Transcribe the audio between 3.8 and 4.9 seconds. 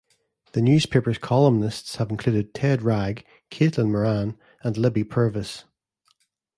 Moran and